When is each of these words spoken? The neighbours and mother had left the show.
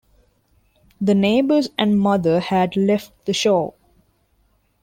The 0.99 1.13
neighbours 1.13 1.69
and 1.77 1.99
mother 1.99 2.39
had 2.39 2.75
left 2.75 3.13
the 3.25 3.33
show. 3.33 3.75